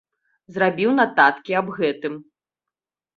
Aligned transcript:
Зрабіў 0.53 0.93
нататкі 0.99 1.51
аб 1.59 1.67
гэтым. 1.77 2.17